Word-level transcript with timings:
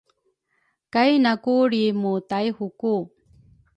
kainaku 0.93 1.53
lrimuTaihuku. 1.69 2.93